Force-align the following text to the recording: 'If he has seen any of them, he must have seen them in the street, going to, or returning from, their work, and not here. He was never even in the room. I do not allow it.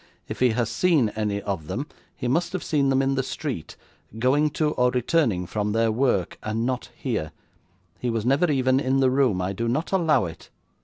'If 0.27 0.39
he 0.39 0.49
has 0.53 0.67
seen 0.71 1.09
any 1.09 1.43
of 1.43 1.67
them, 1.67 1.85
he 2.17 2.27
must 2.27 2.53
have 2.53 2.63
seen 2.63 2.89
them 2.89 3.03
in 3.03 3.13
the 3.13 3.21
street, 3.21 3.75
going 4.17 4.49
to, 4.57 4.71
or 4.71 4.89
returning 4.89 5.45
from, 5.45 5.73
their 5.73 5.91
work, 5.91 6.39
and 6.41 6.65
not 6.65 6.89
here. 6.95 7.31
He 7.99 8.09
was 8.09 8.25
never 8.25 8.51
even 8.51 8.79
in 8.79 8.99
the 8.99 9.11
room. 9.11 9.43
I 9.43 9.53
do 9.53 9.67
not 9.67 9.91
allow 9.91 10.25
it. 10.25 10.49